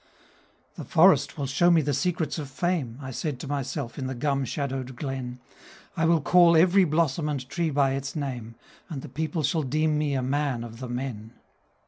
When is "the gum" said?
4.07-4.45